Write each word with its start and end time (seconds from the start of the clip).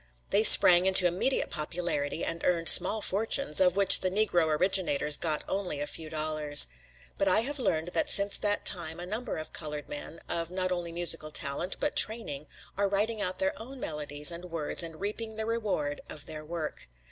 They 0.31 0.41
sprang 0.41 0.87
into 0.87 1.05
immediate 1.05 1.51
popularity 1.51 2.25
and 2.25 2.43
earned 2.43 2.69
small 2.69 3.03
fortunes, 3.03 3.59
of 3.61 3.75
which 3.75 3.99
the 3.99 4.09
Negro 4.09 4.47
originators 4.47 5.15
got 5.15 5.43
only 5.47 5.79
a 5.79 5.85
few 5.85 6.09
dollars. 6.09 6.67
But 7.19 7.27
I 7.27 7.41
have 7.41 7.59
learned 7.59 7.89
that 7.89 8.09
since 8.09 8.35
that 8.39 8.65
time 8.65 8.99
a 8.99 9.05
number 9.05 9.37
of 9.37 9.53
colored 9.53 9.87
men, 9.87 10.19
of 10.27 10.49
not 10.49 10.71
only 10.71 10.91
musical 10.91 11.29
talent, 11.31 11.77
but 11.79 11.95
training, 11.95 12.47
are 12.79 12.87
writing 12.89 13.21
out 13.21 13.37
their 13.37 13.53
own 13.61 13.79
melodies 13.79 14.31
and 14.31 14.45
words 14.45 14.81
and 14.81 14.99
reaping 14.99 15.35
the 15.35 15.45
reward 15.45 16.01
of 16.09 16.25
their 16.25 16.43
work. 16.43 16.89